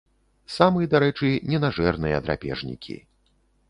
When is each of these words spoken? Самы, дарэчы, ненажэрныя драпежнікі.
Самы, 0.53 0.87
дарэчы, 0.95 1.29
ненажэрныя 1.53 2.25
драпежнікі. 2.27 3.03